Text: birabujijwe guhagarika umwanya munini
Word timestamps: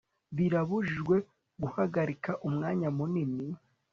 birabujijwe 0.35 1.15
guhagarika 1.61 2.31
umwanya 2.47 2.87
munini 2.97 3.47